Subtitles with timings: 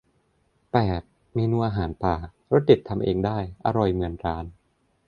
[0.73, 1.01] แปด
[1.35, 2.15] เมนูอาหารป่า
[2.51, 4.45] รสเด็ดทำเองได้อร่อยเหมือนร้าน